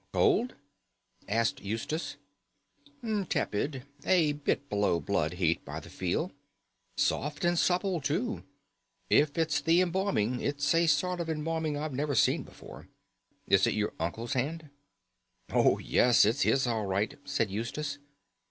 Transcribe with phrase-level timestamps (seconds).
[0.13, 0.55] "Cold?"
[1.29, 2.17] asked Eustace.
[3.29, 3.85] "Tepid.
[4.03, 6.31] A bit below blood heat by the feel.
[6.97, 8.43] Soft and supple too.
[9.11, 12.87] If it's the embalming, it's a sort of embalming I've never seen before.
[13.45, 14.71] Is it your uncle's hand?"
[15.51, 17.99] "Oh, yes, it's his all right," said Eustace.